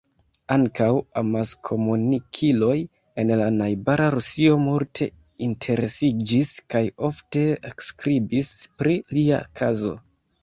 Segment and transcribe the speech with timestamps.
[0.53, 0.85] Ankaŭ
[1.21, 2.77] amaskomunikiloj
[3.23, 5.07] en la najbara Rusio multe
[5.49, 7.45] interesiĝis kaj ofte
[7.91, 8.51] skribis
[8.81, 9.93] pri lia kazo.